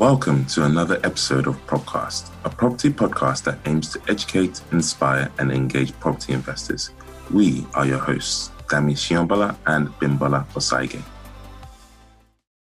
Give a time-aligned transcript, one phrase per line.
[0.00, 5.52] Welcome to another episode of Propcast, a property podcast that aims to educate, inspire, and
[5.52, 6.88] engage property investors.
[7.30, 11.02] We are your hosts, Dami Shiombala and Bimbola Osaige.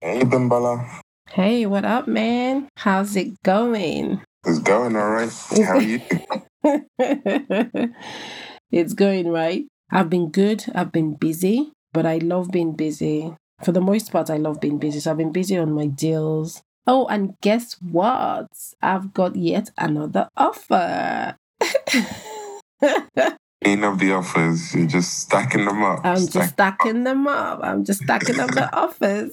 [0.00, 1.00] Hey, Bimbola.
[1.30, 2.68] Hey, what up, man?
[2.76, 4.20] How's it going?
[4.44, 5.30] It's going all right.
[5.64, 6.00] How are you?
[8.72, 9.64] it's going right.
[9.92, 10.64] I've been good.
[10.74, 13.36] I've been busy, but I love being busy.
[13.62, 14.98] For the most part, I love being busy.
[14.98, 16.64] So I've been busy on my deals.
[16.86, 18.48] Oh, and guess what?
[18.80, 21.36] I've got yet another offer.
[23.64, 26.00] Ain't of the offers, you're just stacking them up.
[26.02, 27.60] I'm just stacking them up.
[27.62, 29.32] I'm just stacking up the offers.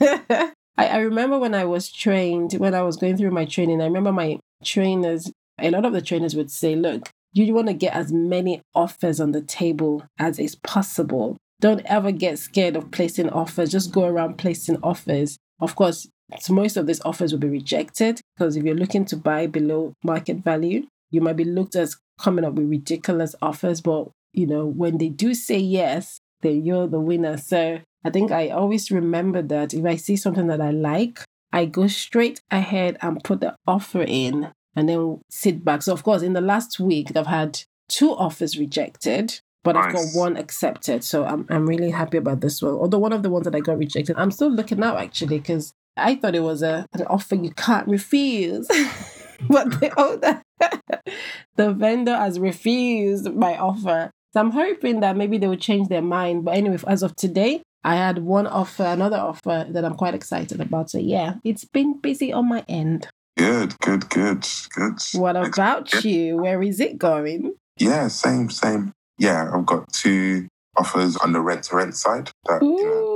[0.78, 3.86] I, I remember when I was trained, when I was going through my training, I
[3.86, 7.94] remember my trainers, a lot of the trainers would say, look, you want to get
[7.94, 11.36] as many offers on the table as is possible.
[11.60, 13.70] Don't ever get scared of placing offers.
[13.70, 15.38] Just go around placing offers.
[15.60, 16.08] Of course,
[16.48, 20.38] most of these offers will be rejected because if you're looking to buy below market
[20.38, 23.80] value, you might be looked as coming up with ridiculous offers.
[23.80, 27.36] But, you know, when they do say yes, then you're the winner.
[27.36, 31.20] So I think I always remember that if I see something that I like,
[31.52, 35.82] I go straight ahead and put the offer in and then sit back.
[35.82, 39.86] So, of course, in the last week, I've had two offers rejected, but nice.
[39.86, 41.04] I've got one accepted.
[41.04, 42.72] So, I'm, I'm really happy about this one.
[42.72, 45.74] Although one of the ones that I got rejected, I'm still looking now actually because
[45.96, 48.66] I thought it was a, an offer you can't refuse.
[49.48, 50.42] but the owner,
[51.56, 54.10] the vendor has refused my offer.
[54.32, 56.44] So I'm hoping that maybe they will change their mind.
[56.44, 60.60] But anyway, as of today, I had one offer, another offer that I'm quite excited
[60.60, 60.90] about.
[60.90, 63.08] So yeah, it's been busy on my end.
[63.36, 64.98] Good, good, good, good.
[65.14, 66.36] What about you?
[66.36, 67.54] Where is it going?
[67.78, 68.92] Yeah, same, same.
[69.18, 73.11] Yeah, I've got two offers on the rent to rent side that Ooh, you know,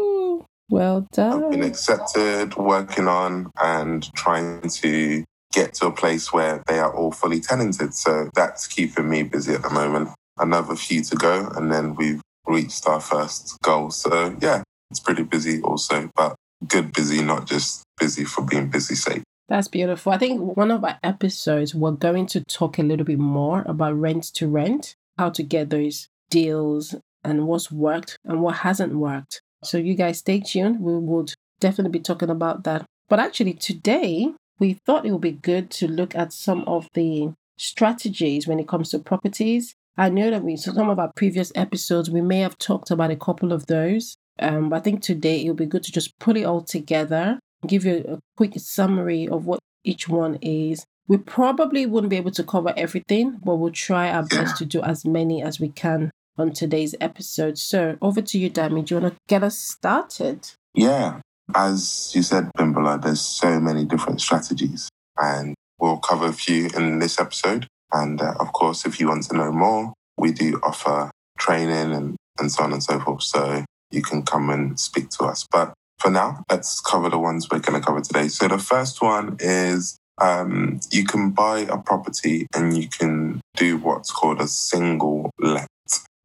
[0.69, 1.45] well done.
[1.45, 6.95] I've been accepted, working on, and trying to get to a place where they are
[6.95, 7.95] all fully tenanted.
[7.95, 10.11] So that's keeping me busy at the moment.
[10.39, 13.91] Another few to go, and then we've reached our first goal.
[13.91, 16.37] So yeah, it's pretty busy also, but
[16.67, 19.23] good busy, not just busy for being busy sake.
[19.49, 20.13] That's beautiful.
[20.13, 23.99] I think one of our episodes, we're going to talk a little bit more about
[23.99, 29.41] rent to rent, how to get those deals and what's worked and what hasn't worked.
[29.67, 30.81] So, you guys stay tuned.
[30.81, 32.85] We would definitely be talking about that.
[33.09, 37.33] But actually, today, we thought it would be good to look at some of the
[37.59, 39.75] strategies when it comes to properties.
[39.97, 43.11] I know that we, so some of our previous episodes, we may have talked about
[43.11, 44.17] a couple of those.
[44.39, 47.39] Um, but I think today it would be good to just put it all together
[47.67, 50.85] give you a quick summary of what each one is.
[51.09, 54.83] We probably wouldn't be able to cover everything, but we'll try our best to do
[54.83, 57.59] as many as we can on today's episode.
[57.59, 58.85] So over to you, Dami.
[58.85, 60.51] Do you want to get us started?
[60.75, 61.21] Yeah.
[61.55, 66.99] As you said, Bimbola, there's so many different strategies, and we'll cover a few in
[66.99, 67.67] this episode.
[67.93, 72.17] And uh, of course, if you want to know more, we do offer training and,
[72.39, 73.23] and so on and so forth.
[73.23, 75.47] So you can come and speak to us.
[75.51, 78.29] But for now, let's cover the ones we're going to cover today.
[78.29, 83.79] So the first one is um, you can buy a property and you can do
[83.79, 85.69] what's called a single let.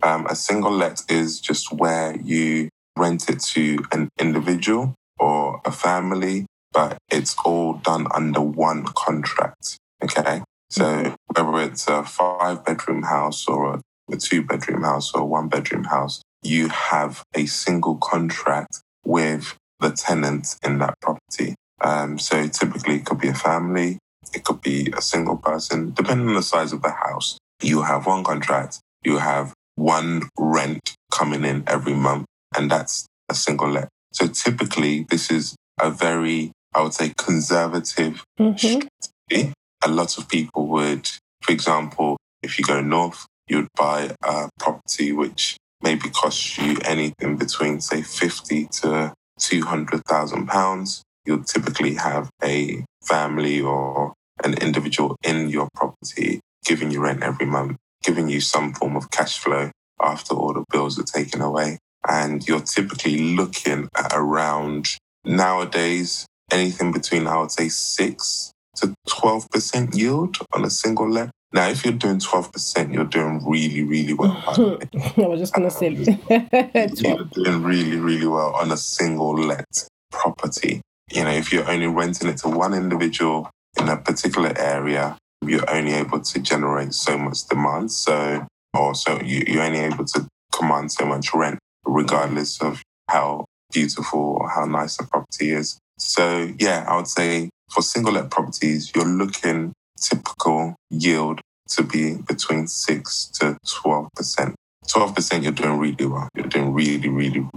[0.04, 5.72] Um, a single let is just where you rent it to an individual or a
[5.72, 9.78] family, but it's all done under one contract.
[10.04, 10.42] Okay.
[10.70, 15.26] So whether it's a five bedroom house or a, a two bedroom house or a
[15.26, 21.56] one bedroom house, you have a single contract with the tenant in that property.
[21.82, 23.98] Um, so typically it could be a family,
[24.34, 27.38] it could be a single person, depending on the size of the house.
[27.62, 32.26] You have one contract, you have one rent coming in every month,
[32.56, 33.90] and that's a single let.
[34.14, 38.56] So typically this is a very, I would say, conservative mm-hmm.
[38.56, 39.54] strategy.
[39.84, 41.10] A lot of people would,
[41.42, 47.38] for example, if you go north, you'd buy a property which maybe costs you anything
[47.38, 54.14] between, say, 50 to £200,000, you'll typically have a family or
[54.44, 59.12] an individual in your property giving you rent every month, giving you some form of
[59.12, 59.72] cash flow
[60.02, 61.78] after all the bills are taken away.
[62.08, 69.96] And you're typically looking at around nowadays anything between, I would say, 6 to 12%
[69.96, 71.30] yield on a single let.
[71.54, 74.42] Now, if you're doing 12%, you're doing really, really well.
[74.48, 75.96] I was just going to say, um,
[76.96, 80.82] you're doing really, really well on a single let property.
[81.12, 85.70] You know, if you're only renting it to one individual in a particular area, you're
[85.70, 87.92] only able to generate so much demand.
[87.92, 88.46] So,
[88.78, 94.38] or so you, you're only able to command so much rent, regardless of how beautiful
[94.40, 95.78] or how nice the property is.
[95.98, 102.16] So yeah, I would say for single let properties, you're looking typical yield to be
[102.16, 104.56] between six to twelve percent.
[104.88, 106.28] Twelve percent, you're doing really well.
[106.36, 107.48] You're doing really, really,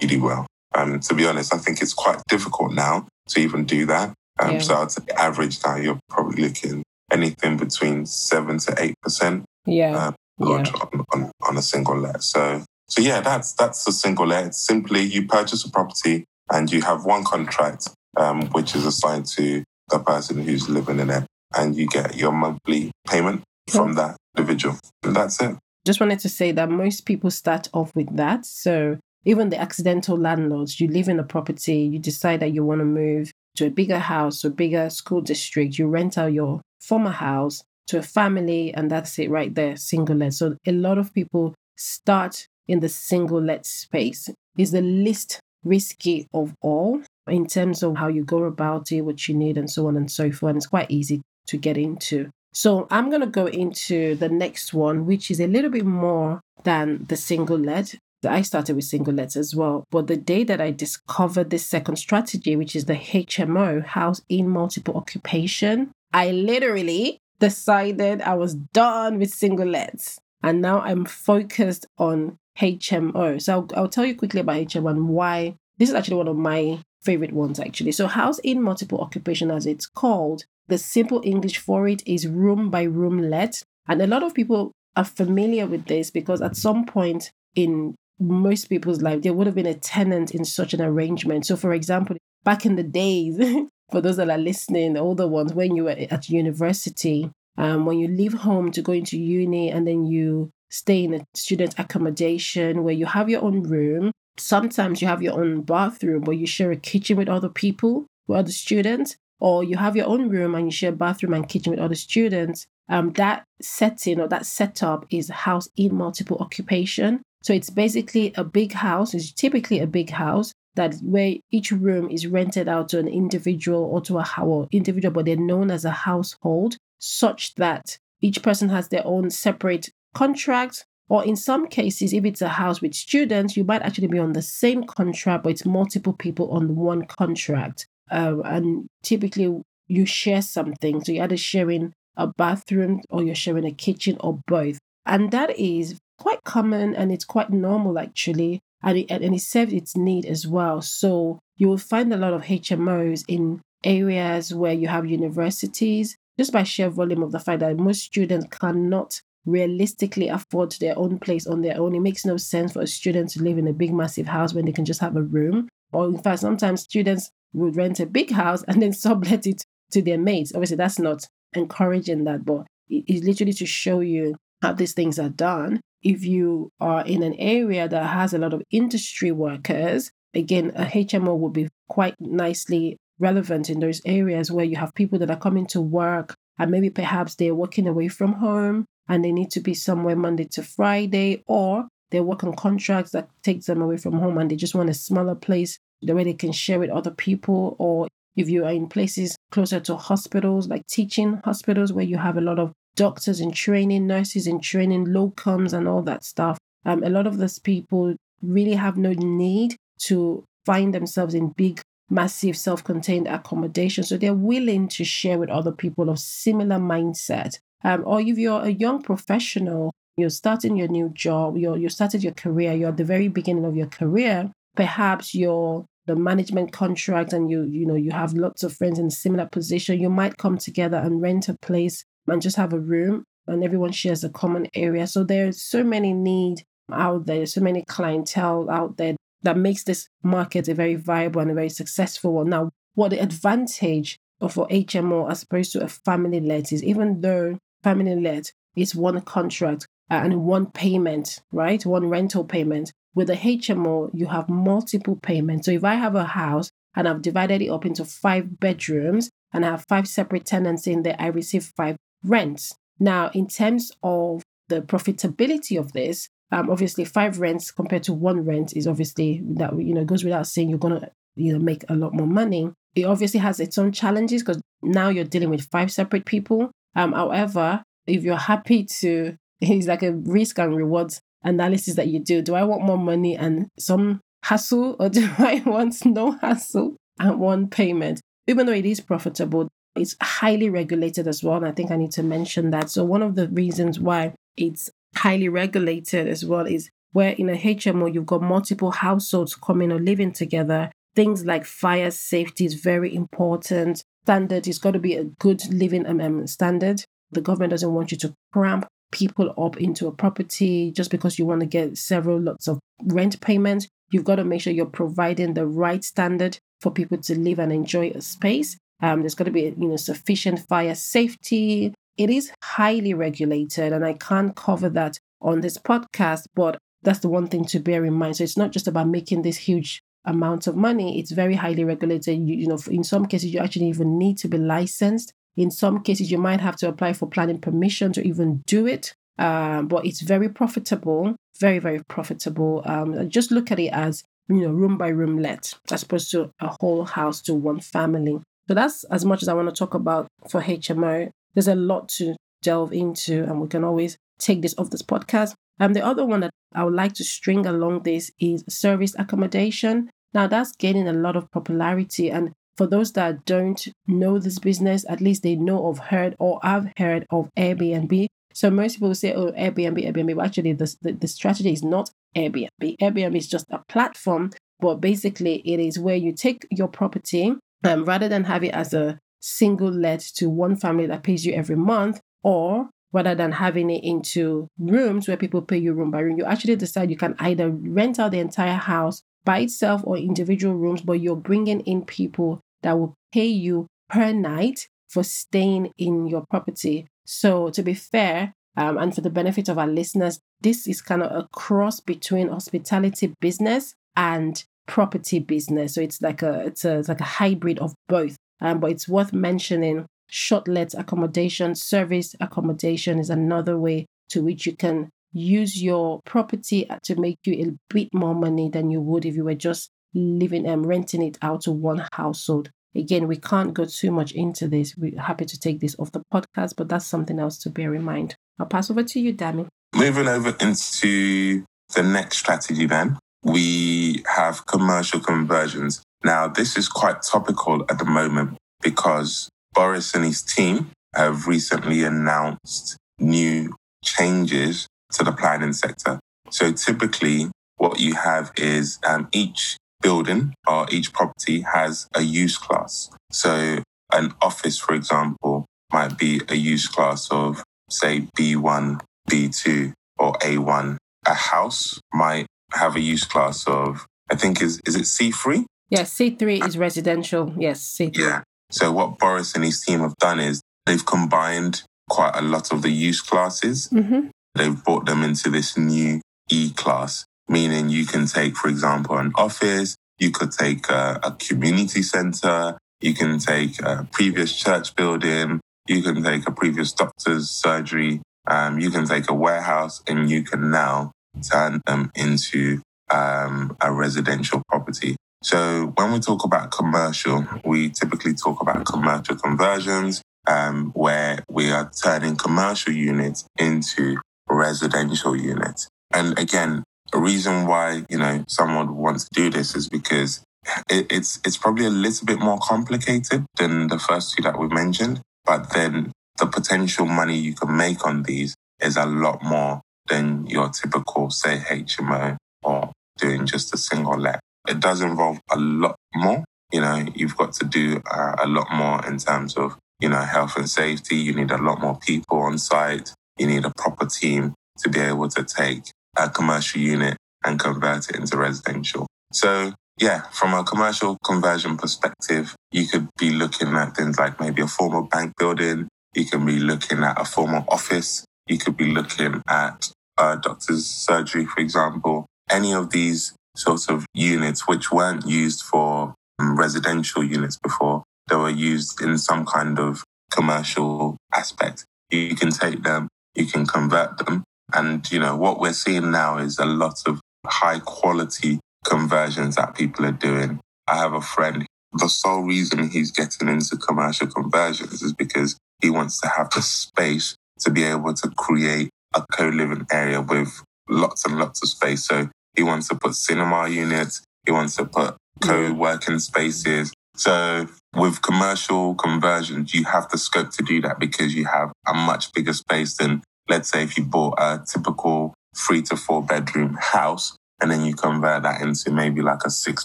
[0.00, 0.46] really well.
[0.74, 4.14] Um, to be honest, I think it's quite difficult now to even do that.
[4.40, 4.58] Um, Yeah.
[4.60, 6.82] So I'd say average now, you're probably looking
[7.12, 10.06] anything between seven to eight percent Yeah.
[10.06, 12.22] um, good on, on, on a single let.
[12.22, 14.46] So so yeah, that's that's a single let.
[14.46, 19.26] It's simply you purchase a property and you have one contract, um, which is assigned
[19.26, 21.24] to the person who's living in it,
[21.56, 24.78] and you get your monthly payment from that individual.
[25.02, 25.56] And that's it.
[25.86, 28.44] just wanted to say that most people start off with that.
[28.46, 32.80] So even the accidental landlords, you live in a property, you decide that you want
[32.80, 37.10] to move to a bigger house or bigger school district, you rent out your former
[37.10, 40.34] house to a family, and that's it right there, single let.
[40.34, 44.28] So a lot of people start in the single let space.
[44.56, 49.28] It's the least risky of all in terms of how you go about it, what
[49.28, 50.50] you need, and so on and so forth.
[50.50, 52.30] And it's quite easy to get into.
[52.52, 56.40] So I'm going to go into the next one, which is a little bit more
[56.64, 57.94] than the single let.
[58.24, 59.84] I started with single lets as well.
[59.90, 64.48] But the day that I discovered this second strategy, which is the HMO, house in
[64.48, 70.18] multiple occupation, I literally decided I was done with single lets.
[70.42, 73.40] And now I'm focused on HMO.
[73.40, 76.36] So I'll, I'll tell you quickly about HMO and why this is actually one of
[76.36, 77.92] my favorite ones, actually.
[77.92, 82.70] So, house in multiple occupation, as it's called, the simple English for it is room
[82.70, 83.62] by room let.
[83.88, 88.66] And a lot of people are familiar with this because at some point in most
[88.66, 91.46] people's life, there would have been a tenant in such an arrangement.
[91.46, 93.38] So, for example, back in the days,
[93.90, 97.98] for those that are listening, the older ones, when you were at university, um, when
[97.98, 102.82] you leave home to go into uni and then you stay in a student accommodation
[102.82, 106.72] where you have your own room, sometimes you have your own bathroom, but you share
[106.72, 110.66] a kitchen with other people, with other students, or you have your own room and
[110.66, 112.66] you share bathroom and kitchen with other students.
[112.88, 117.22] Um, that setting or that setup is house in multiple occupation.
[117.42, 119.14] So it's basically a big house.
[119.14, 123.84] It's typically a big house that where each room is rented out to an individual
[123.84, 128.68] or to a house individual, but they're known as a household, such that each person
[128.68, 130.84] has their own separate contract.
[131.08, 134.32] Or in some cases, if it's a house with students, you might actually be on
[134.32, 137.86] the same contract, but it's multiple people on one contract.
[138.10, 141.04] Uh, and typically, you share something.
[141.04, 144.78] So you're either sharing a bathroom or you're sharing a kitchen or both.
[145.04, 148.60] And that is quite common and it's quite normal actually.
[148.82, 150.82] And it, and it serves its need as well.
[150.82, 156.52] So you will find a lot of HMOs in areas where you have universities, just
[156.52, 161.46] by sheer volume of the fact that most students cannot realistically afford their own place
[161.46, 161.94] on their own.
[161.94, 164.64] It makes no sense for a student to live in a big, massive house when
[164.64, 165.68] they can just have a room.
[165.92, 170.02] Or in fact, sometimes students would rent a big house and then sublet it to
[170.02, 170.52] their mates.
[170.54, 175.28] Obviously, that's not encouraging that, but it's literally to show you how these things are
[175.28, 175.80] done.
[176.02, 180.84] If you are in an area that has a lot of industry workers, again, a
[180.84, 185.36] HMO would be quite nicely relevant in those areas where you have people that are
[185.36, 189.60] coming to work and maybe perhaps they're working away from home and they need to
[189.60, 194.14] be somewhere Monday to Friday, or they work on contracts that takes them away from
[194.14, 197.10] home and they just want a smaller place the way they can share with other
[197.10, 202.16] people, or if you are in places closer to hospitals, like teaching hospitals where you
[202.16, 206.58] have a lot of doctors in training, nurses in training, locums, and all that stuff.
[206.84, 211.80] Um, a lot of those people really have no need to find themselves in big,
[212.10, 214.04] massive, self contained accommodation.
[214.04, 217.58] So they're willing to share with other people of similar mindset.
[217.84, 222.22] Um, or if you're a young professional, you're starting your new job, you're, you started
[222.22, 227.32] your career, you're at the very beginning of your career, perhaps you're the management contract
[227.32, 230.36] and you you know you have lots of friends in a similar position you might
[230.36, 234.28] come together and rent a place and just have a room and everyone shares a
[234.28, 236.62] common area so there's so many need
[236.92, 241.50] out there so many clientele out there that makes this market a very viable and
[241.50, 245.88] a very successful one now what the advantage of a hmo as opposed to a
[245.88, 251.84] family let is even though family let is one contract uh, and one payment right
[251.86, 255.66] one rental payment with a HMO, you have multiple payments.
[255.66, 259.64] So if I have a house and I've divided it up into five bedrooms and
[259.64, 262.74] I have five separate tenants in there, I receive five rents.
[262.98, 268.44] Now, in terms of the profitability of this, um, obviously five rents compared to one
[268.44, 271.94] rent is obviously that you know goes without saying you're gonna you know make a
[271.94, 272.70] lot more money.
[272.94, 276.70] It obviously has its own challenges because now you're dealing with five separate people.
[276.94, 282.20] Um, however, if you're happy to, it's like a risk and rewards analysis that you
[282.20, 282.42] do.
[282.42, 286.96] Do I want more money and some hassle or do I want no hassle?
[287.18, 288.20] and one payment.
[288.46, 291.56] Even though it is profitable, it's highly regulated as well.
[291.56, 292.90] And I think I need to mention that.
[292.90, 297.58] So, one of the reasons why it's highly regulated as well is where in a
[297.58, 300.90] HMO you've got multiple households coming or living together.
[301.14, 304.02] Things like fire safety is very important.
[304.24, 307.04] Standard is got to be a good living um, standard.
[307.30, 311.44] The government doesn't want you to cramp people up into a property just because you
[311.44, 313.88] want to get several lots of rent payments.
[314.10, 317.72] You've got to make sure you're providing the right standard for people to live and
[317.72, 318.76] enjoy a space.
[319.02, 321.92] Um, there's got to be you know sufficient fire safety.
[322.16, 327.28] It is highly regulated, and I can't cover that on this podcast, but that's the
[327.28, 328.36] one thing to bear in mind.
[328.36, 331.18] So it's not just about making this huge amount of money.
[331.18, 332.38] It's very highly regulated.
[332.38, 335.32] You, you know, in some cases, you actually even need to be licensed.
[335.56, 339.14] In some cases, you might have to apply for planning permission to even do it.
[339.38, 342.82] Um, but it's very profitable, very, very profitable.
[342.84, 346.50] Um, just look at it as, you know, room by room let, as opposed to
[346.60, 348.40] a whole house to one family.
[348.68, 351.30] So that's as much as I want to talk about for HMO.
[351.54, 355.54] There's a lot to delve into, and we can always take this off this podcast.
[355.80, 360.10] Um, the other one that I would like to string along this is service accommodation.
[360.32, 365.04] Now that's gaining a lot of popularity, and for those that don't know this business,
[365.08, 368.26] at least they know of heard or have heard of Airbnb.
[368.54, 370.36] So most people say, oh, Airbnb, Airbnb.
[370.36, 372.96] But actually, the, the, the strategy is not Airbnb.
[373.00, 374.50] Airbnb is just a platform,
[374.80, 378.94] but basically it is where you take your property um, rather than have it as
[378.94, 383.90] a single let to one family that pays you every month, or rather than having
[383.90, 387.34] it into rooms where people pay you room by room, you actually decide you can
[387.38, 392.04] either rent out the entire house by itself or individual rooms, but you're bringing in
[392.04, 397.06] people that will pay you per night for staying in your property.
[397.26, 401.22] So, to be fair, um, and for the benefit of our listeners, this is kind
[401.22, 405.94] of a cross between hospitality business and property business.
[405.94, 408.36] So it's like a it's a it's like a hybrid of both.
[408.60, 414.66] Um, but it's worth mentioning short let accommodation, service accommodation is another way to which
[414.66, 419.24] you can use your property to make you a bit more money than you would
[419.24, 422.70] if you were just living and um, renting it out to one household.
[422.94, 424.94] Again, we can't go too much into this.
[424.96, 428.02] We're happy to take this off the podcast, but that's something else to bear in
[428.02, 428.36] mind.
[428.58, 429.66] I'll pass over to you, Dami.
[429.94, 436.02] Moving over into the next strategy, then, we have commercial conversions.
[436.24, 442.04] Now, this is quite topical at the moment because Boris and his team have recently
[442.04, 446.18] announced new changes to the planning sector.
[446.50, 452.56] So typically, what you have is um, each building or each property has a use
[452.56, 453.10] class.
[453.30, 453.82] So
[454.12, 460.96] an office, for example, might be a use class of, say, B1, B2, or A1.
[461.26, 465.64] A house might have a use class of, I think, is, is it C3?
[465.90, 467.54] Yes, C3 is residential.
[467.58, 468.16] Yes, C3.
[468.16, 468.42] Yeah.
[468.70, 472.82] So what Boris and his team have done is they've combined quite a lot of
[472.82, 473.88] the use classes.
[473.92, 474.28] Mm-hmm.
[474.54, 479.32] They've brought them into this new E class meaning you can take, for example, an
[479.34, 485.60] office, you could take a, a community center, you can take a previous church building,
[485.86, 490.42] you can take a previous doctor's surgery, um, you can take a warehouse, and you
[490.42, 495.16] can now turn them into um, a residential property.
[495.42, 501.70] So when we talk about commercial, we typically talk about commercial conversions, um, where we
[501.70, 505.88] are turning commercial units into residential units.
[506.12, 510.42] And again, a reason why, you know, someone would want to do this is because
[510.88, 514.68] it, it's, it's probably a little bit more complicated than the first two that we
[514.68, 515.20] mentioned.
[515.44, 519.80] But then the potential money you can make on these is a lot more
[520.12, 524.40] than your typical, say, HMO or doing just a single let.
[524.68, 526.44] It does involve a lot more.
[526.72, 530.20] You know, you've got to do uh, a lot more in terms of, you know,
[530.20, 531.16] health and safety.
[531.16, 533.10] You need a lot more people on site.
[533.38, 535.84] You need a proper team to be able to take
[536.16, 539.06] a commercial unit and convert it into residential.
[539.32, 544.62] So yeah, from a commercial conversion perspective, you could be looking at things like maybe
[544.62, 545.88] a former bank building.
[546.14, 548.24] You can be looking at a former office.
[548.48, 552.26] You could be looking at a doctor's surgery, for example.
[552.50, 558.36] Any of these sorts of units which weren't used for um, residential units before, they
[558.36, 561.84] were used in some kind of commercial aspect.
[562.10, 566.38] You can take them, you can convert them, and, you know, what we're seeing now
[566.38, 570.60] is a lot of high quality conversions that people are doing.
[570.88, 575.90] I have a friend, the sole reason he's getting into commercial conversions is because he
[575.90, 580.62] wants to have the space to be able to create a co living area with
[580.88, 582.04] lots and lots of space.
[582.06, 587.68] So he wants to put cinema units, he wants to put co working spaces, So
[587.94, 592.32] with commercial conversions, you have the scope to do that because you have a much
[592.32, 597.36] bigger space than, let's say, if you bought a typical three to four bedroom house
[597.60, 599.84] and then you convert that into maybe like a six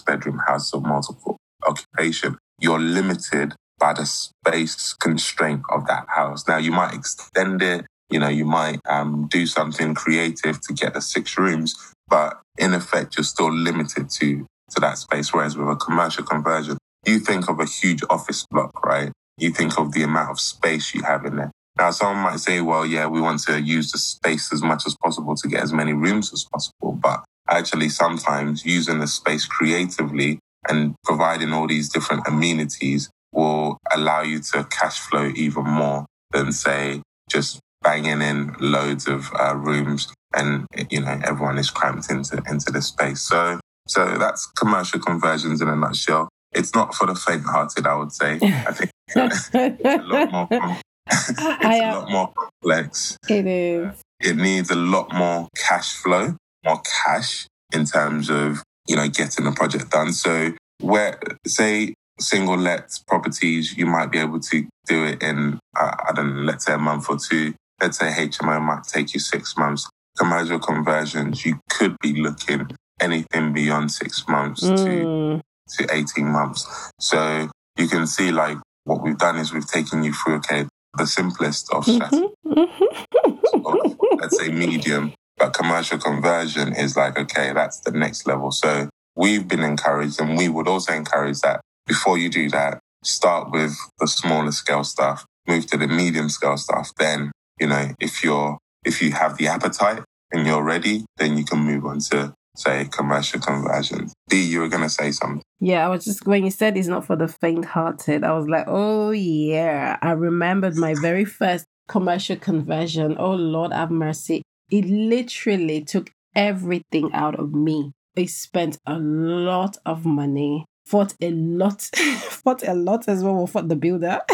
[0.00, 2.38] bedroom house of multiple occupation.
[2.60, 6.48] You're limited by the space constraint of that house.
[6.48, 10.94] Now you might extend it, you know, you might um, do something creative to get
[10.94, 11.74] the six rooms,
[12.08, 15.32] but in effect, you're still limited to to that space.
[15.32, 19.12] Whereas with a commercial conversion, you think of a huge office block, right?
[19.38, 21.50] You think of the amount of space you have in there.
[21.78, 24.96] Now, someone might say, well, yeah, we want to use the space as much as
[25.02, 26.92] possible to get as many rooms as possible.
[26.92, 34.22] But actually, sometimes using the space creatively and providing all these different amenities will allow
[34.22, 37.00] you to cash flow even more than, say,
[37.30, 42.70] just banging in loads of uh, rooms and, you know, everyone is cramped into, into
[42.70, 43.20] the space.
[43.20, 46.28] So, so that's commercial conversions in a nutshell.
[46.52, 48.34] It's not for the faint-hearted, I would say.
[48.42, 50.48] I think it's a lot more.
[51.10, 53.16] it's a lot more complex.
[53.28, 54.02] It is.
[54.20, 59.44] It needs a lot more cash flow, more cash in terms of you know getting
[59.44, 60.12] the project done.
[60.12, 65.94] So where say single let properties, you might be able to do it in uh,
[66.08, 67.54] I don't know, let's say a month or two.
[67.80, 69.88] Let's say HMO might take you six months.
[70.16, 72.68] Commercial conversions, you could be looking
[73.00, 74.76] anything beyond six months mm.
[74.84, 75.40] to
[75.76, 76.66] to 18 months.
[76.98, 80.66] So you can see like what we've done is we've taken you through, okay,
[80.96, 84.16] the simplest of strategies, mm-hmm.
[84.18, 88.50] let's say medium, but commercial conversion is like, okay, that's the next level.
[88.50, 93.50] So we've been encouraged and we would also encourage that before you do that, start
[93.50, 96.90] with the smaller scale stuff, move to the medium scale stuff.
[96.98, 101.44] Then, you know, if you're, if you have the appetite and you're ready, then you
[101.44, 104.12] can move on to say commercial conversions.
[104.28, 105.42] D, you were to say something.
[105.60, 108.48] Yeah, I was just, when you said it's not for the faint hearted, I was
[108.48, 109.96] like, oh, yeah.
[110.02, 113.16] I remembered my very first commercial conversion.
[113.18, 114.42] Oh, Lord have mercy.
[114.70, 117.92] It literally took everything out of me.
[118.16, 123.46] I spent a lot of money, fought a lot, fought a lot as well We
[123.46, 124.20] fought the builder.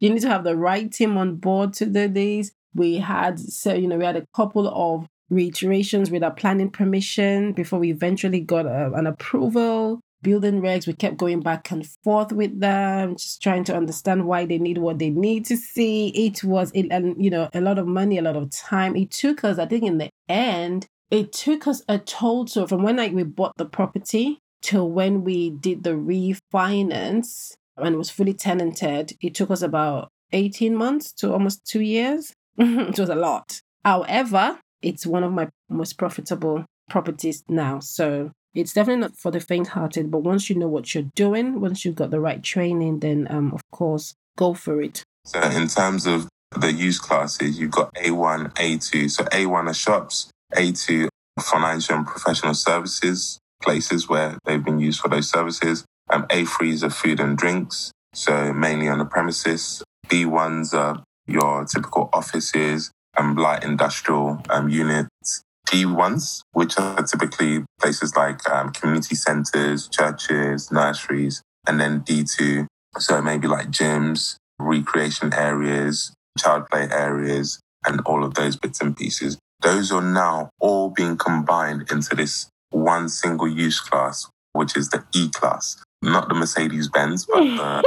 [0.00, 2.52] You need to have the right team on board to do this.
[2.74, 7.52] We had, so, you know, we had a couple of reiterations with our planning permission
[7.52, 10.00] before we eventually got a, uh, an approval.
[10.22, 14.44] Building regs, we kept going back and forth with them, just trying to understand why
[14.44, 16.08] they need what they need to see.
[16.08, 18.96] It was, it, and you know, a lot of money, a lot of time.
[18.96, 22.96] It took us, I think, in the end, it took us a total from when
[22.96, 28.34] like we bought the property till when we did the refinance and it was fully
[28.34, 29.12] tenanted.
[29.20, 32.32] It took us about 18 months to almost two years.
[32.58, 33.60] it was a lot.
[33.84, 37.80] However, it's one of my most profitable properties now.
[37.80, 41.60] So it's definitely not for the faint hearted, but once you know what you're doing,
[41.60, 45.04] once you've got the right training, then um, of course, go for it.
[45.24, 49.10] So, in terms of the use classes, you've got A1, A2.
[49.10, 51.08] So, A1 are shops, A2
[51.40, 55.84] financial and professional services, places where they've been used for those services.
[56.12, 59.82] Um, A3s are food and drinks, so mainly on the premises.
[60.08, 65.42] B1s are your typical offices, and light industrial um, units.
[65.68, 72.66] D1s, which are typically places like um, community centers, churches, nurseries, and then D2,
[72.98, 78.96] so maybe like gyms, recreation areas, child play areas, and all of those bits and
[78.96, 79.38] pieces.
[79.62, 85.04] Those are now all being combined into this one single use class, which is the
[85.14, 85.80] E class.
[86.02, 87.82] Not the Mercedes Benz, but the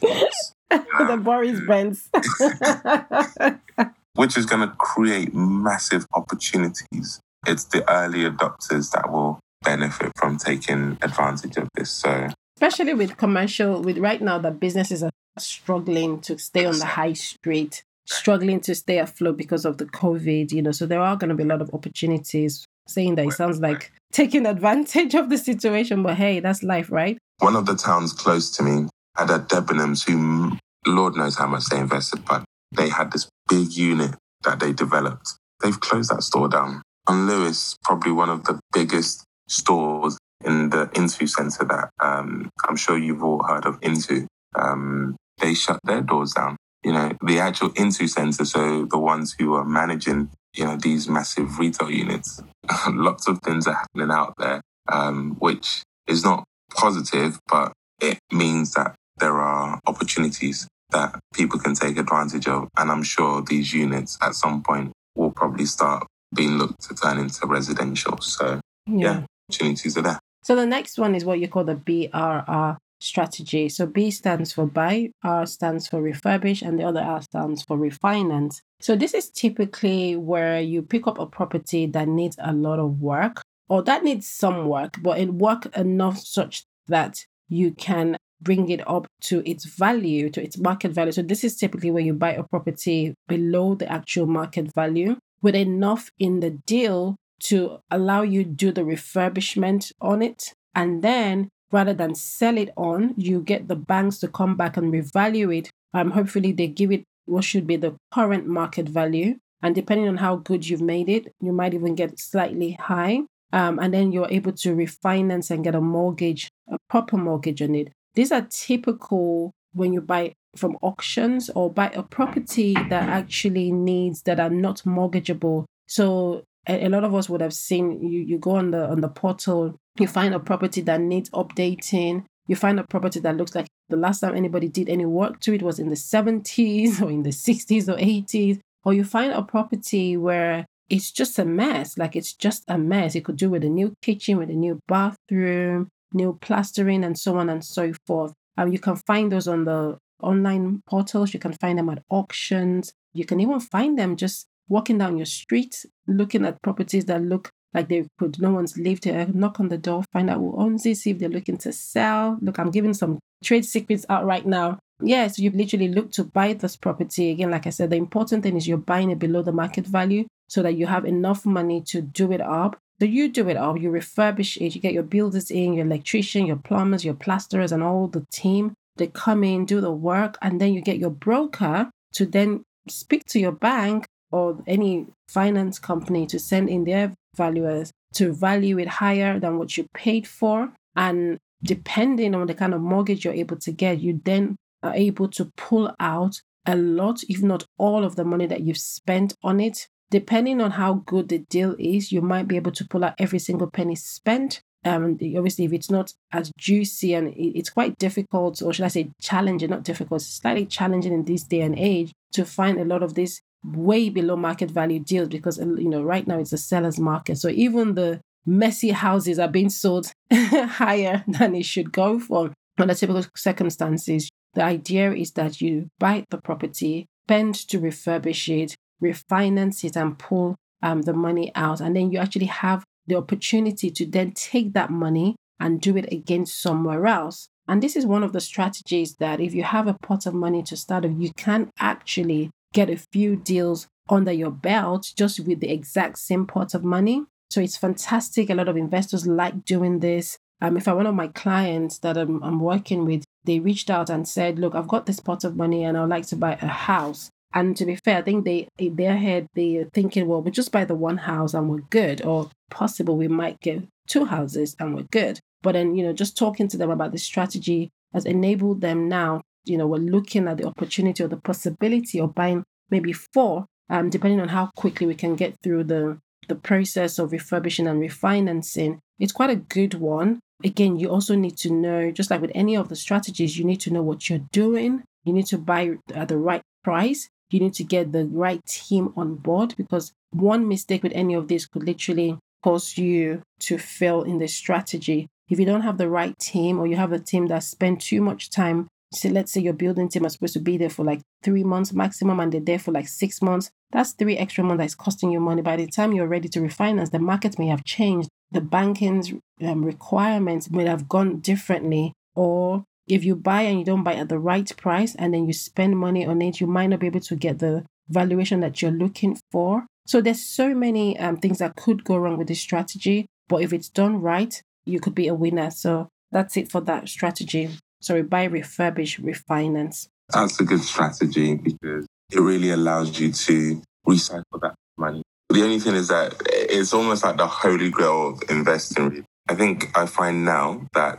[1.08, 2.08] the Boris Benz.
[4.14, 7.20] Which is going to create massive opportunities.
[7.46, 11.90] It's the early adopters that will benefit from taking advantage of this.
[11.90, 16.84] So, especially with commercial, with right now that businesses are struggling to stay on the
[16.86, 21.16] high street, struggling to stay afloat because of the COVID, you know, so there are
[21.16, 22.66] going to be a lot of opportunities.
[22.86, 27.18] Saying that it sounds like taking advantage of the situation, but hey, that's life, right?
[27.40, 31.66] One of the towns close to me had a Debenhams who Lord knows how much
[31.66, 35.34] they invested, but they had this big unit that they developed.
[35.62, 36.82] They've closed that store down.
[37.08, 42.76] John Lewis, probably one of the biggest stores in the Intu Centre that um, I'm
[42.76, 44.26] sure you've all heard of Intu.
[44.54, 46.56] Um, they shut their doors down.
[46.84, 51.08] You know, the actual Intu Centre, so the ones who are managing, you know, these
[51.08, 52.42] massive retail units,
[52.90, 58.72] lots of things are happening out there, um, which is not positive, but it means
[58.72, 62.68] that there are opportunities that people can take advantage of.
[62.76, 67.18] And I'm sure these units at some point will probably start being looked to turn
[67.18, 68.18] into residential.
[68.20, 70.18] So, yeah, yeah opportunities are there.
[70.42, 73.68] So the next one is what you call the BRR strategy.
[73.68, 77.76] So B stands for buy, R stands for refurbish, and the other R stands for
[77.76, 78.60] refinance.
[78.80, 83.00] So this is typically where you pick up a property that needs a lot of
[83.00, 88.68] work or that needs some work, but it work enough such that you can bring
[88.68, 91.12] it up to its value, to its market value.
[91.12, 95.54] So this is typically where you buy a property below the actual market value with
[95.54, 100.52] enough in the deal to allow you do the refurbishment on it.
[100.74, 104.92] And then rather than sell it on, you get the banks to come back and
[104.92, 105.70] revalue it.
[105.92, 109.36] Um, hopefully they give it what should be the current market value.
[109.62, 113.22] And depending on how good you've made it, you might even get slightly high.
[113.52, 117.74] Um, and then you're able to refinance and get a mortgage, a proper mortgage on
[117.74, 117.92] it.
[118.14, 124.22] These are typical when you buy from auctions or buy a property that actually needs
[124.22, 125.64] that are not mortgageable.
[125.86, 129.08] So a, lot of us would have seen you you go on the on the
[129.08, 133.66] portal, you find a property that needs updating, you find a property that looks like
[133.88, 137.22] the last time anybody did any work to it was in the 70s or in
[137.22, 141.96] the 60s or 80s, or you find a property where it's just a mess.
[141.96, 143.14] Like it's just a mess.
[143.14, 147.36] You could do with a new kitchen, with a new bathroom, new plastering, and so
[147.38, 148.32] on and so forth.
[148.56, 151.34] Um, you can find those on the online portals.
[151.34, 152.92] You can find them at auctions.
[153.12, 157.50] You can even find them just walking down your street, looking at properties that look
[157.72, 159.26] like they could no one's lived here.
[159.32, 162.38] Knock on the door, find out who owns it, see if they're looking to sell.
[162.40, 164.78] Look, I'm giving some trade secrets out right now.
[165.00, 167.30] Yes, yeah, so you've literally looked to buy this property.
[167.30, 170.26] Again, like I said, the important thing is you're buying it below the market value
[170.48, 173.78] so that you have enough money to do it up so you do it all.
[173.78, 174.74] You refurbish it.
[174.74, 178.74] You get your builders in, your electrician, your plumbers, your plasterers, and all the team.
[178.96, 183.24] They come in, do the work, and then you get your broker to then speak
[183.26, 188.88] to your bank or any finance company to send in their valuers to value it
[188.88, 190.72] higher than what you paid for.
[190.96, 195.28] And depending on the kind of mortgage you're able to get, you then are able
[195.28, 199.60] to pull out a lot, if not all of the money that you've spent on
[199.60, 203.14] it depending on how good the deal is, you might be able to pull out
[203.18, 204.60] every single penny spent.
[204.84, 209.10] Um, obviously, if it's not as juicy and it's quite difficult, or should I say
[209.20, 213.14] challenging, not difficult, slightly challenging in this day and age to find a lot of
[213.14, 217.38] these way below market value deals because, you know, right now it's a seller's market.
[217.38, 222.52] So even the messy houses are being sold higher than it should go for.
[222.78, 228.74] Under typical circumstances, the idea is that you buy the property, spend to refurbish it,
[229.02, 231.80] refinance it and pull um, the money out.
[231.80, 236.12] And then you actually have the opportunity to then take that money and do it
[236.12, 237.48] again somewhere else.
[237.66, 240.62] And this is one of the strategies that if you have a pot of money
[240.64, 245.60] to start with, you can actually get a few deals under your belt just with
[245.60, 247.24] the exact same pot of money.
[247.50, 248.50] So it's fantastic.
[248.50, 250.36] A lot of investors like doing this.
[250.60, 254.10] Um, if I one of my clients that I'm, I'm working with, they reached out
[254.10, 256.66] and said, Look, I've got this pot of money and I'd like to buy a
[256.66, 257.30] house.
[257.54, 260.72] And to be fair, I think they in their head they're thinking, well, we just
[260.72, 264.94] buy the one house and we're good, or possible we might get two houses and
[264.94, 265.38] we're good.
[265.62, 269.42] But then, you know, just talking to them about the strategy has enabled them now,
[269.64, 274.10] you know, we're looking at the opportunity or the possibility of buying maybe four, um,
[274.10, 278.98] depending on how quickly we can get through the the process of refurbishing and refinancing.
[279.18, 280.40] It's quite a good one.
[280.62, 283.80] Again, you also need to know, just like with any of the strategies, you need
[283.80, 285.04] to know what you're doing.
[285.24, 289.12] You need to buy at the right price you need to get the right team
[289.16, 294.22] on board because one mistake with any of this could literally cause you to fail
[294.22, 295.28] in the strategy.
[295.48, 298.20] If you don't have the right team or you have a team that spend too
[298.20, 301.20] much time, say let's say your building team is supposed to be there for like
[301.42, 304.94] three months maximum and they're there for like six months, that's three extra months that's
[304.94, 305.62] costing you money.
[305.62, 308.28] By the time you're ready to refinance, the market may have changed.
[308.50, 314.04] The banking's um, requirements may have gone differently, or if you buy and you don't
[314.04, 317.00] buy at the right price and then you spend money on it, you might not
[317.00, 319.86] be able to get the valuation that you're looking for.
[320.06, 323.72] So there's so many um, things that could go wrong with this strategy, but if
[323.72, 325.70] it's done right, you could be a winner.
[325.70, 327.70] So that's it for that strategy.
[328.04, 330.08] Sorry, buy, refurbish, refinance.
[330.28, 335.22] That's a good strategy because it really allows you to recycle that money.
[335.48, 339.24] The only thing is that it's almost like the holy grail of investing.
[339.48, 341.18] I think I find now that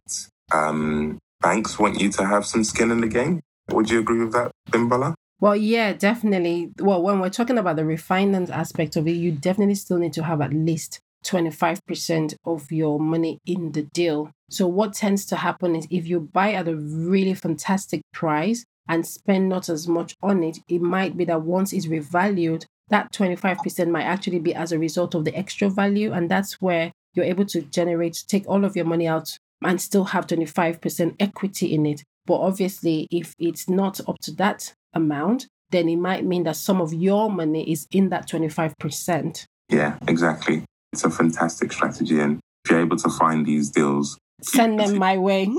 [0.54, 3.42] um, banks want you to have some skin in the game.
[3.72, 5.16] Would you agree with that, Bimbola?
[5.40, 6.72] Well, yeah, definitely.
[6.80, 10.24] Well, when we're talking about the refinance aspect of it, you definitely still need to
[10.24, 14.32] have at least 25% of your money in the deal.
[14.50, 19.06] So, what tends to happen is if you buy at a really fantastic price and
[19.06, 23.90] spend not as much on it, it might be that once it's revalued, that 25%
[23.90, 26.12] might actually be as a result of the extra value.
[26.12, 30.06] And that's where you're able to generate, take all of your money out and still
[30.06, 32.04] have 25% equity in it.
[32.26, 36.82] But obviously, if it's not up to that amount, then it might mean that some
[36.82, 39.46] of your money is in that 25%.
[39.70, 40.64] Yeah, exactly.
[40.96, 42.22] It's a fantastic strategy.
[42.22, 45.54] And if you're able to find these deals, send them my way.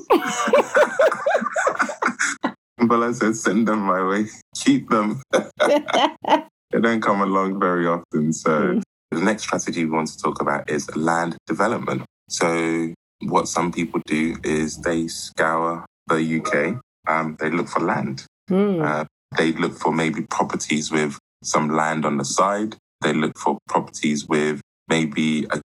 [2.79, 4.29] but I said, send them my way.
[4.55, 5.21] Keep them.
[5.33, 8.33] they don't come along very often.
[8.33, 8.83] So, mm.
[9.11, 12.07] the next strategy we want to talk about is land development.
[12.31, 18.25] So, what some people do is they scour the UK, um, they look for land.
[18.51, 18.83] Mm.
[18.83, 19.05] Uh,
[19.37, 22.77] they look for maybe properties with some land on the side.
[23.03, 25.61] They look for properties with maybe a,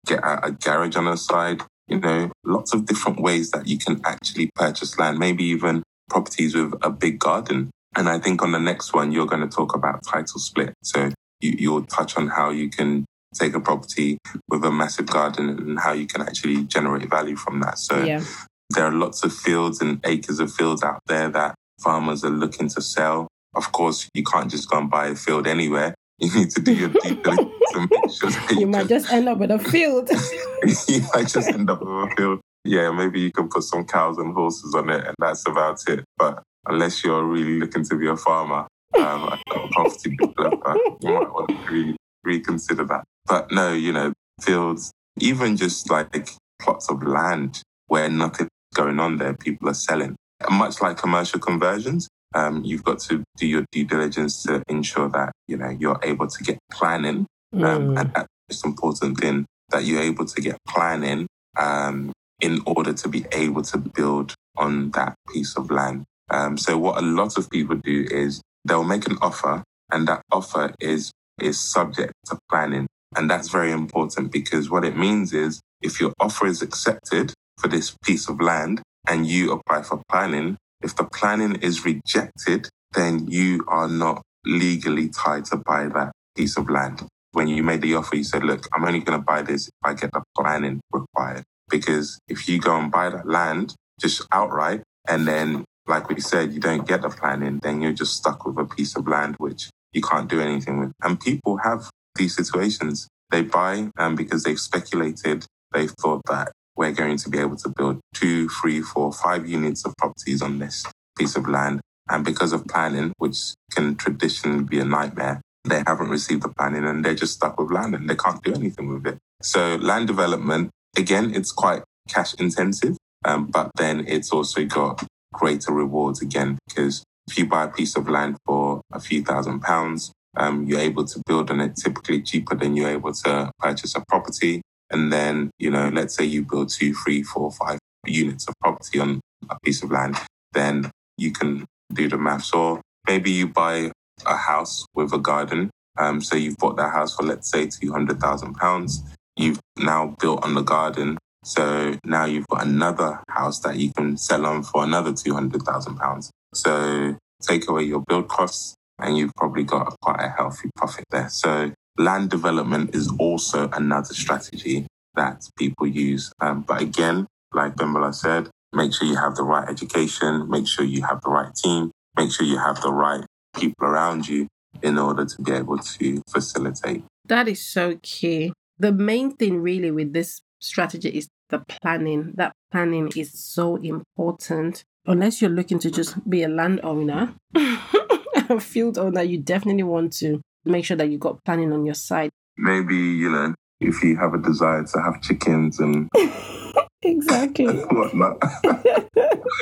[0.42, 1.62] a garage on the side.
[1.86, 6.54] You know, lots of different ways that you can actually purchase land, maybe even properties
[6.54, 7.70] with a big garden.
[7.96, 10.74] And I think on the next one, you're going to talk about title split.
[10.82, 15.48] So you, you'll touch on how you can take a property with a massive garden
[15.48, 17.78] and how you can actually generate value from that.
[17.78, 18.22] So yeah.
[18.70, 22.68] there are lots of fields and acres of fields out there that farmers are looking
[22.70, 23.28] to sell.
[23.54, 25.94] Of course, you can't just go and buy a field anywhere.
[26.20, 29.28] You need to do your due diligence and make sure you, you might just end
[29.28, 30.10] up with a field.
[30.88, 32.40] you might just end up with a field.
[32.64, 36.04] Yeah, maybe you can put some cows and horses on it, and that's about it.
[36.16, 38.66] But unless you're really looking to be a farmer,
[38.98, 39.38] um, a
[39.70, 43.04] property developer, you might want to really reconsider that.
[43.26, 49.18] But no, you know, fields, even just like plots of land where nothing's going on
[49.18, 50.16] there, people are selling.
[50.50, 55.32] much like commercial conversions, um, you've got to do your due diligence to ensure that
[55.46, 58.00] you know you're able to get planning, um, mm.
[58.00, 61.26] and that's the most important thing that you're able to get planning
[61.58, 66.04] um, in order to be able to build on that piece of land.
[66.30, 70.22] Um, so what a lot of people do is they'll make an offer, and that
[70.30, 71.10] offer is
[71.40, 72.86] is subject to planning,
[73.16, 77.68] and that's very important because what it means is if your offer is accepted for
[77.68, 83.26] this piece of land and you apply for planning, if the planning is rejected, then
[83.28, 87.06] you are not legally tied to buy that piece of land.
[87.32, 89.74] When you made the offer, you said, look, I'm only going to buy this if
[89.84, 91.44] I get the planning required.
[91.70, 96.52] Because if you go and buy that land just outright, and then, like we said,
[96.52, 99.70] you don't get the planning, then you're just stuck with a piece of land which
[99.92, 100.92] you can't do anything with.
[101.02, 103.08] And people have these situations.
[103.30, 107.68] They buy um, because they've speculated, they've thought that we're going to be able to
[107.68, 110.86] build two, three, four, five units of properties on this
[111.18, 111.80] piece of land.
[112.08, 113.38] And because of planning, which
[113.72, 117.72] can traditionally be a nightmare, they haven't received the planning and they're just stuck with
[117.72, 119.18] land and they can't do anything with it.
[119.42, 125.72] So land development, again, it's quite cash intensive, um, but then it's also got greater
[125.72, 130.12] rewards again, because if you buy a piece of land for a few thousand pounds,
[130.36, 134.02] um, you're able to build on it typically cheaper than you're able to purchase a
[134.08, 134.62] property.
[134.90, 138.98] And then, you know, let's say you build two, three, four, five units of property
[138.98, 139.20] on
[139.50, 140.16] a piece of land,
[140.52, 142.52] then you can do the maths.
[142.52, 143.90] Or maybe you buy
[144.26, 145.70] a house with a garden.
[145.98, 148.98] Um, so you've bought that house for, let's say, £200,000.
[149.36, 151.18] You've now built on the garden.
[151.44, 156.30] So now you've got another house that you can sell on for another £200,000.
[156.54, 161.28] So take away your build costs and you've probably got quite a healthy profit there.
[161.28, 166.32] So land development is also another strategy that people use.
[166.40, 170.84] Um, but again, like Bimbola said, make sure you have the right education, make sure
[170.84, 173.24] you have the right team, make sure you have the right
[173.56, 174.46] people around you
[174.82, 177.02] in order to be able to facilitate.
[177.26, 178.52] That is so key.
[178.78, 182.32] The main thing really with this strategy is the planning.
[182.36, 184.84] That planning is so important.
[185.06, 190.40] Unless you're looking to just be a landowner, a field owner, you definitely want to
[190.64, 192.30] make sure that you got planning on your side.
[192.56, 196.08] Maybe, you know, if you have a desire to have chickens and
[197.02, 198.42] exactly whatnot,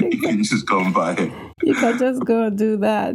[0.01, 1.33] you can just go and buy it.
[1.63, 3.15] You can just go and do that.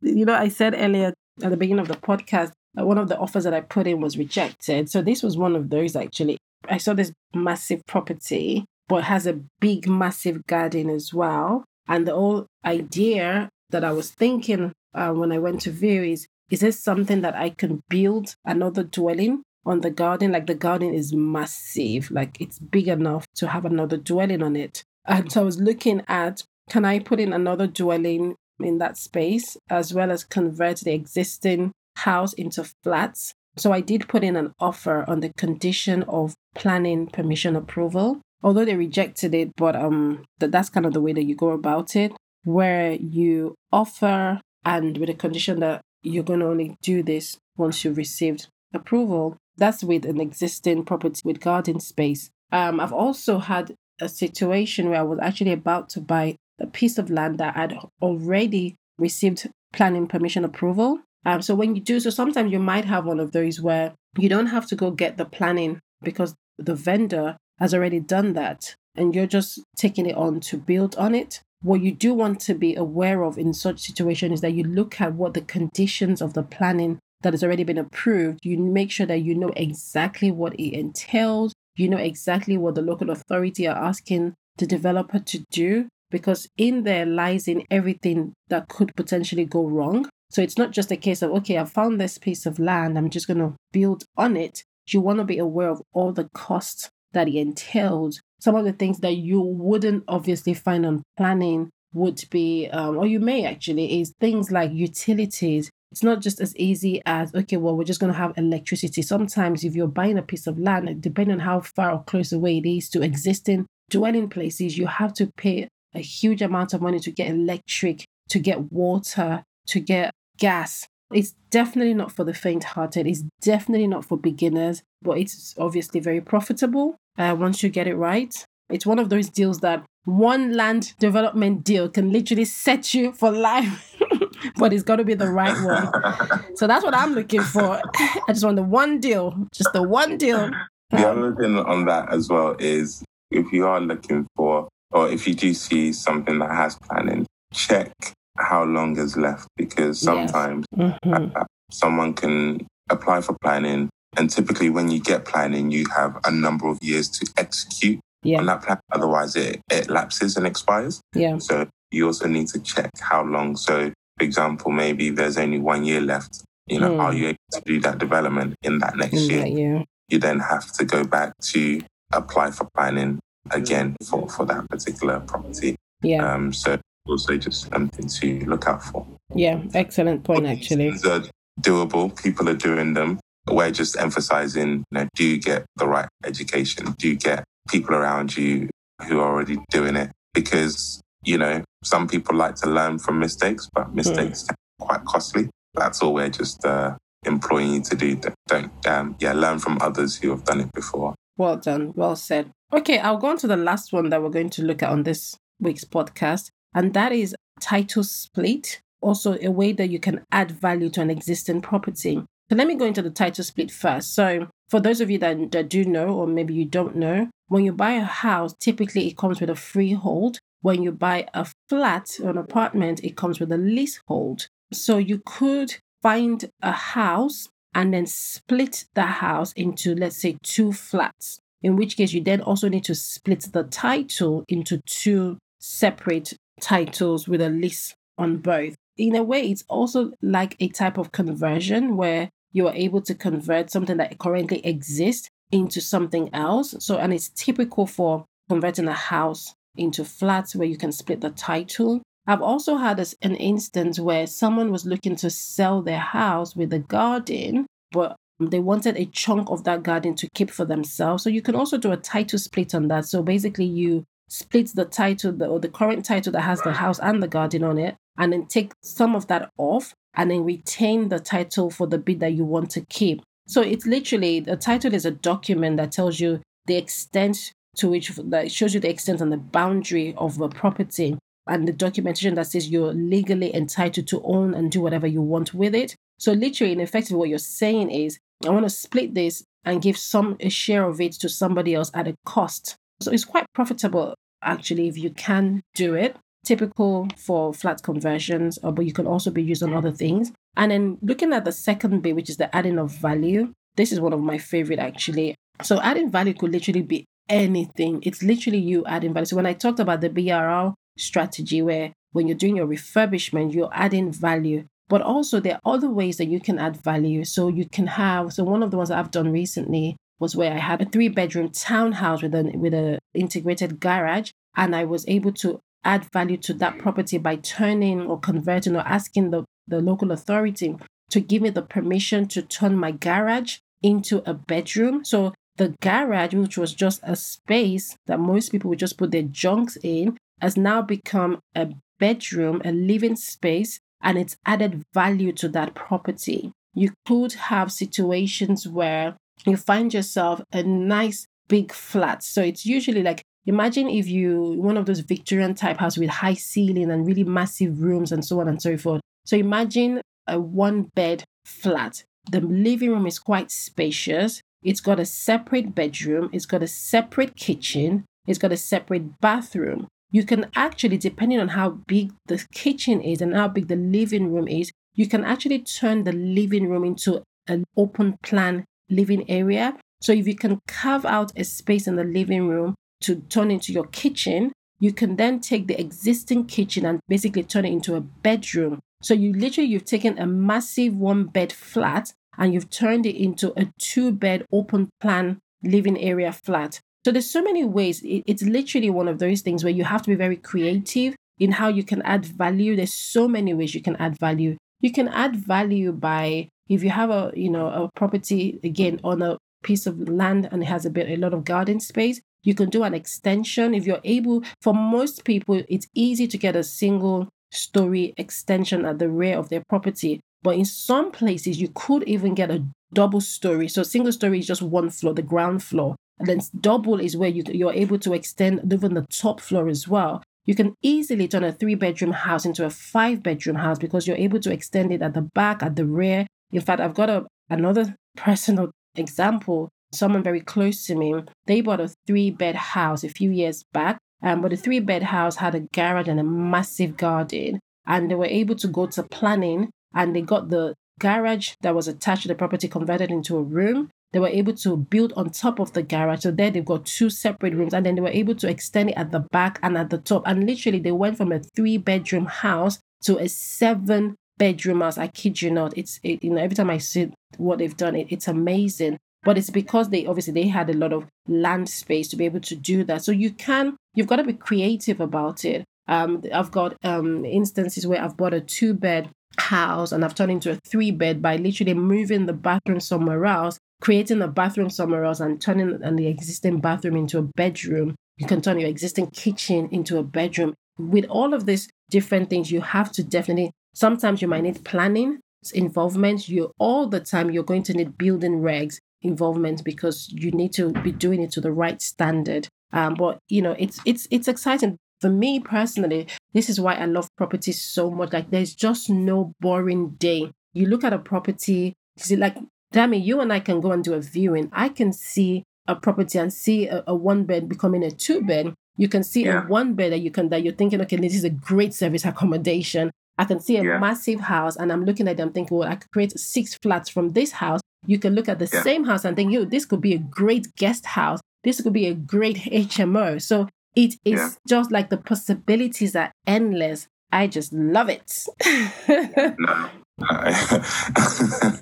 [0.00, 3.44] You know, I said earlier at the beginning of the podcast, one of the offers
[3.44, 4.90] that I put in was rejected.
[4.90, 6.38] So this was one of those actually.
[6.68, 11.64] I saw this massive property, but has a big, massive garden as well.
[11.88, 16.26] And the whole idea that I was thinking uh, when I went to view is
[16.50, 20.32] is this something that I can build another dwelling on the garden?
[20.32, 24.84] Like the garden is massive, like it's big enough to have another dwelling on it.
[25.06, 29.56] And so I was looking at can I put in another dwelling in that space
[29.70, 33.32] as well as convert the existing house into flats?
[33.56, 38.20] So I did put in an offer on the condition of planning permission approval.
[38.42, 41.50] Although they rejected it, but um that, that's kind of the way that you go
[41.50, 42.12] about it,
[42.44, 47.84] where you offer and with the condition that you're going to only do this once
[47.84, 49.36] you've received approval.
[49.58, 52.30] that's with an existing property with garden space.
[52.52, 56.98] Um, I've also had a situation where I was actually about to buy a piece
[56.98, 61.00] of land that I'd already received planning permission approval.
[61.24, 64.28] Um, so when you do, so sometimes you might have one of those where you
[64.28, 69.14] don't have to go get the planning because the vendor has already done that and
[69.14, 71.40] you're just taking it on to build on it.
[71.66, 75.00] What you do want to be aware of in such situation is that you look
[75.00, 78.38] at what the conditions of the planning that has already been approved.
[78.44, 81.52] You make sure that you know exactly what it entails.
[81.74, 86.84] You know exactly what the local authority are asking the developer to do because in
[86.84, 90.08] there lies in everything that could potentially go wrong.
[90.30, 93.10] So it's not just a case of, okay, I found this piece of land, I'm
[93.10, 94.62] just going to build on it.
[94.86, 98.20] You want to be aware of all the costs that it entails.
[98.40, 103.06] Some of the things that you wouldn't obviously find on planning would be, um, or
[103.06, 105.70] you may actually, is things like utilities.
[105.92, 109.02] It's not just as easy as, okay, well, we're just going to have electricity.
[109.02, 112.58] Sometimes, if you're buying a piece of land, depending on how far or close away
[112.58, 116.98] it is to existing dwelling places, you have to pay a huge amount of money
[117.00, 120.86] to get electric, to get water, to get gas.
[121.12, 123.06] It's definitely not for the faint hearted.
[123.06, 127.94] It's definitely not for beginners, but it's obviously very profitable uh, once you get it
[127.94, 128.34] right.
[128.68, 133.30] It's one of those deals that one land development deal can literally set you for
[133.30, 133.96] life,
[134.56, 136.56] but it's got to be the right one.
[136.56, 137.80] so that's what I'm looking for.
[137.96, 140.50] I just want the one deal, just the one deal.
[140.90, 145.26] The other thing on that as well is if you are looking for, or if
[145.26, 147.92] you do see something that has planning, check
[148.38, 150.98] how long is left because sometimes yes.
[151.04, 151.42] mm-hmm.
[151.70, 153.88] someone can apply for planning.
[154.16, 158.38] And typically, when you get planning, you have a number of years to execute yeah.
[158.38, 158.78] on that plan.
[158.92, 161.00] Otherwise, it, it lapses and expires.
[161.14, 161.38] Yeah.
[161.38, 163.56] So you also need to check how long.
[163.56, 166.42] So, for example, maybe there's only one year left.
[166.66, 167.00] You know, mm.
[167.00, 169.40] are you able to do that development in that next in year?
[169.40, 169.84] That year?
[170.08, 171.80] You then have to go back to
[172.12, 175.76] apply for planning again for, for that particular property.
[176.02, 176.32] Yeah.
[176.32, 179.06] Um, so also just something to look out for.
[179.34, 180.88] Yeah, excellent point actually.
[180.88, 181.22] Are
[181.60, 182.20] doable.
[182.22, 183.20] People are doing them.
[183.48, 186.94] We're just emphasizing, you know, do get the right education?
[186.98, 188.68] Do get people around you
[189.06, 190.10] who are already doing it?
[190.34, 194.50] Because, you know, some people like to learn from mistakes, but mistakes mm.
[194.50, 195.48] are quite costly.
[195.74, 198.20] That's all we're just uh, employing you to do.
[198.48, 201.14] Don't, um, yeah, learn from others who have done it before.
[201.36, 201.92] Well done.
[201.94, 202.50] Well said.
[202.72, 205.04] Okay, I'll go on to the last one that we're going to look at on
[205.04, 210.50] this week's podcast, and that is title split, also a way that you can add
[210.50, 212.24] value to an existing property.
[212.48, 214.14] So let me go into the title split first.
[214.14, 217.64] So for those of you that, that do know, or maybe you don't know, when
[217.64, 220.38] you buy a house, typically it comes with a freehold.
[220.60, 224.48] When you buy a flat or an apartment, it comes with a leasehold.
[224.72, 230.72] So you could find a house and then split the house into, let's say, two
[230.72, 236.34] flats in which case you then also need to split the title into two separate
[236.60, 238.76] titles with a lease on both.
[238.96, 243.14] In a way, it's also like a type of conversion where you are able to
[243.14, 246.74] convert something that currently exists into something else.
[246.78, 251.28] So, and it's typical for converting a house into flats where you can split the
[251.28, 252.00] title.
[252.26, 256.78] I've also had an instance where someone was looking to sell their house with a
[256.78, 261.24] garden, but they wanted a chunk of that garden to keep for themselves.
[261.24, 263.04] So you can also do a title split on that.
[263.04, 267.22] So basically, you split the title or the current title that has the house and
[267.22, 271.18] the garden on it, and then take some of that off and then retain the
[271.18, 273.22] title for the bit that you want to keep.
[273.46, 278.08] So it's literally the title is a document that tells you the extent to which
[278.08, 282.48] that shows you the extent and the boundary of the property and the documentation that
[282.48, 285.94] says you're legally entitled to own and do whatever you want with it.
[286.18, 289.96] So literally and effectively what you're saying is I want to split this and give
[289.96, 292.76] some a share of it to somebody else at a cost.
[293.00, 296.16] So it's quite profitable actually if you can do it.
[296.46, 300.30] Typical for flat conversions, uh, but you can also be used on other things.
[300.56, 303.52] And then looking at the second bit, which is the adding of value.
[303.74, 305.34] This is one of my favorite actually.
[305.62, 308.00] So adding value could literally be anything.
[308.02, 309.26] It's literally you adding value.
[309.26, 313.70] So when I talked about the BRL strategy, where when you're doing your refurbishment, you're
[313.72, 314.66] adding value.
[314.88, 317.24] But also, there are other ways that you can add value.
[317.24, 320.58] So you can have, so one of the ones I've done recently was where I
[320.58, 325.32] had a three bedroom townhouse with an with a integrated garage, and I was able
[325.32, 330.10] to add value to that property by turning or converting or asking the, the local
[330.10, 330.76] authority
[331.10, 335.04] to give me the permission to turn my garage into a bedroom.
[335.04, 339.22] So the garage, which was just a space that most people would just put their
[339.22, 341.68] junks in, has now become a
[341.98, 346.52] bedroom, a living space and it's added value to that property.
[346.74, 349.16] You could have situations where
[349.46, 352.22] you find yourself a nice big flat.
[352.22, 356.34] So it's usually like imagine if you one of those Victorian type house with high
[356.34, 359.00] ceiling and really massive rooms and so on and so forth.
[359.24, 362.04] So imagine a one bed flat.
[362.30, 364.40] The living room is quite spacious.
[364.62, 369.86] It's got a separate bedroom, it's got a separate kitchen, it's got a separate bathroom.
[370.10, 374.32] You can actually, depending on how big the kitchen is and how big the living
[374.32, 379.76] room is, you can actually turn the living room into an open plan living area.
[380.00, 382.74] So if you can carve out a space in the living room
[383.06, 387.64] to turn into your kitchen, you can then take the existing kitchen and basically turn
[387.64, 388.80] it into a bedroom.
[389.02, 393.52] So you literally you've taken a massive one bed flat and you've turned it into
[393.58, 396.80] a two bed open plan living area flat.
[397.04, 398.02] So there's so many ways.
[398.04, 401.68] It's literally one of those things where you have to be very creative in how
[401.68, 402.74] you can add value.
[402.74, 404.56] There's so many ways you can add value.
[404.80, 409.22] You can add value by if you have a you know a property again on
[409.22, 412.54] a piece of land and it has a bit a lot of garden space you
[412.54, 413.74] can do an extension.
[413.74, 418.98] If you're able for most people it's easy to get a single story extension at
[418.98, 420.20] the rear of their property.
[420.42, 423.68] But in some places you could even get a double story.
[423.68, 425.96] So single story is just one floor the ground floor.
[426.18, 429.86] And then double is where you, you're able to extend even the top floor as
[429.86, 430.22] well.
[430.46, 434.16] You can easily turn a three bedroom house into a five bedroom house because you're
[434.16, 436.26] able to extend it at the back at the rear.
[436.52, 439.68] In fact, I've got a, another personal example.
[439.92, 441.14] Someone very close to me,
[441.46, 443.98] they bought a three bed house a few years back.
[444.22, 447.60] Um, but the three bed house had a garage and a massive garden.
[447.86, 451.88] And they were able to go to planning and they got the garage that was
[451.88, 453.90] attached to the property converted into a room.
[454.12, 456.22] They were able to build on top of the garage.
[456.22, 457.74] So there they've got two separate rooms.
[457.74, 460.22] And then they were able to extend it at the back and at the top.
[460.26, 464.98] And literally, they went from a three bedroom house to a seven bedroom house.
[464.98, 465.76] I kid you not.
[465.76, 468.98] It's it, you know every time I see what they've done, it, it's amazing.
[469.26, 472.40] But it's because they obviously they had a lot of land space to be able
[472.40, 473.04] to do that.
[473.04, 475.64] So you can you've got to be creative about it.
[475.88, 480.32] Um, I've got um instances where I've bought a two bed house and I've turned
[480.32, 485.04] into a three bed by literally moving the bathroom somewhere else, creating a bathroom somewhere
[485.04, 487.96] else, and turning and the existing bathroom into a bedroom.
[488.16, 490.54] You can turn your existing kitchen into a bedroom.
[490.78, 495.20] With all of these different things, you have to definitely Sometimes you might need planning
[495.52, 496.30] involvement.
[496.30, 500.72] You all the time you're going to need building regs involvement because you need to
[500.72, 502.48] be doing it to the right standard.
[502.72, 506.06] Um, but you know, it's it's it's exciting for me personally.
[506.32, 508.12] This is why I love property so much.
[508.12, 510.30] Like, there's just no boring day.
[510.54, 512.36] You look at a property, see, like,
[512.74, 514.50] Dami, you and I can go and do a viewing.
[514.52, 518.54] I can see a property and see a, a one bed becoming a two bed.
[518.76, 519.44] You can see yeah.
[519.44, 522.04] a one bed that you can that you're thinking, okay, this is a great service
[522.04, 522.90] accommodation.
[523.18, 523.78] I can see a yeah.
[523.78, 527.12] massive house and I'm looking at them thinking, well, I could create six flats from
[527.12, 527.60] this house.
[527.84, 528.62] You can look at the yeah.
[528.62, 531.20] same house and think, yo, this could be a great guest house.
[531.44, 533.20] This could be a great HMO.
[533.22, 534.30] So it is yeah.
[534.48, 536.88] just like the possibilities are endless.
[537.12, 538.24] I just love it.
[539.38, 539.70] no.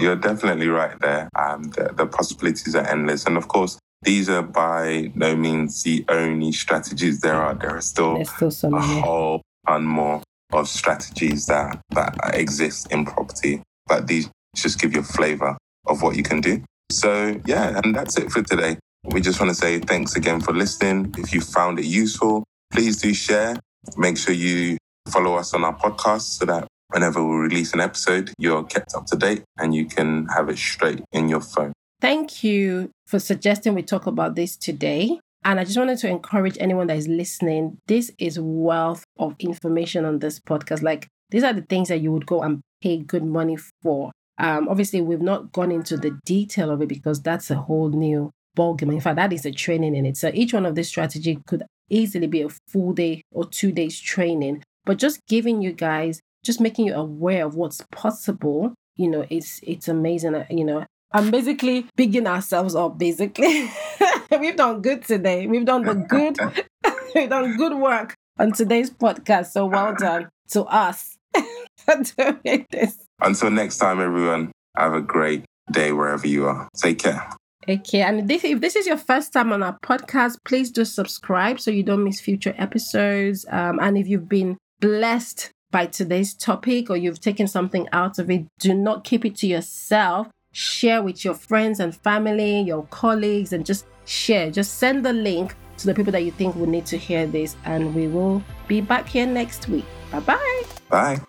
[0.00, 1.28] You're definitely right there.
[1.36, 3.24] Um, the, the possibilities are endless.
[3.24, 7.54] And of course, these are by no means the only strategies there are.
[7.54, 13.62] There are still, still a whole ton more of strategies that, that exist in property.
[13.86, 14.28] But these
[14.62, 16.62] just give you a flavor of what you can do.
[16.90, 18.78] So, yeah, and that's it for today.
[19.04, 21.14] We just want to say thanks again for listening.
[21.18, 23.56] If you found it useful, please do share.
[23.96, 24.78] Make sure you
[25.08, 29.06] follow us on our podcast so that whenever we release an episode, you're kept up
[29.06, 31.72] to date and you can have it straight in your phone.
[32.00, 35.18] Thank you for suggesting we talk about this today.
[35.44, 37.78] And I just wanted to encourage anyone that is listening.
[37.86, 40.82] This is wealth of information on this podcast.
[40.82, 44.10] Like these are the things that you would go and pay good money for.
[44.38, 48.30] Um, obviously, we've not gone into the detail of it because that's a whole new
[48.56, 48.92] ballgame.
[48.92, 50.16] In fact, that is a training in it.
[50.16, 53.98] So each one of these strategy could easily be a full day or two days
[54.00, 54.62] training.
[54.84, 59.60] But just giving you guys, just making you aware of what's possible, you know, it's
[59.62, 60.44] it's amazing.
[60.50, 62.98] You know, I'm basically bigging ourselves up.
[62.98, 63.70] Basically,
[64.38, 65.46] we've done good today.
[65.46, 66.38] We've done the good.
[67.14, 69.46] we've done good work on today's podcast.
[69.52, 71.16] So well done to us
[71.78, 72.98] for doing this.
[73.20, 74.52] Until next time, everyone.
[74.76, 76.68] Have a great day wherever you are.
[76.76, 77.28] Take care.
[77.68, 81.58] Okay, and this, if this is your first time on our podcast, please do subscribe
[81.58, 83.46] so you don't miss future episodes.
[83.50, 88.30] Um, and if you've been blessed by today's topic or you've taken something out of
[88.30, 93.52] it, do not keep it to yourself share with your friends and family, your colleagues,
[93.52, 94.50] and just share.
[94.50, 97.56] Just send the link to the people that you think will need to hear this.
[97.64, 99.84] And we will be back here next week.
[100.10, 100.62] Bye-bye.
[100.88, 101.20] Bye.